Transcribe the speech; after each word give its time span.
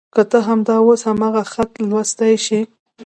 که 0.15 0.21
ته 0.29 0.39
همدا 0.47 0.75
اوس 0.83 1.01
همدغه 1.07 1.41
خط 1.53 1.71
لوستلی 1.89 2.37
شې. 2.45 2.59